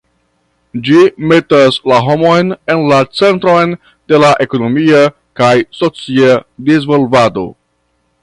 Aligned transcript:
Ĝi 0.85 1.01
metas 1.31 1.75
la 1.91 1.99
homon 2.05 2.49
en 2.75 2.81
la 2.93 2.97
centron 3.19 3.75
de 4.13 4.21
la 4.25 4.33
ekonomia 4.47 5.03
kaj 5.41 5.53
socia 5.81 6.33
disvolvado. 6.71 7.47